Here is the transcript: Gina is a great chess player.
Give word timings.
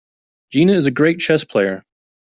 Gina 0.51 0.73
is 0.73 0.87
a 0.87 0.89
great 0.89 1.19
chess 1.19 1.43
player. 1.43 1.83